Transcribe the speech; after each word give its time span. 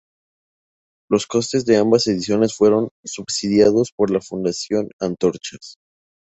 Los 1.11 1.27
costes 1.27 1.63
de 1.65 1.77
ambas 1.77 2.07
ediciones 2.07 2.55
fueron 2.55 2.89
subsidiados 3.05 3.91
por 3.95 4.09
la 4.09 4.19
Fundación 4.19 4.89
Antorchas. 4.99 5.75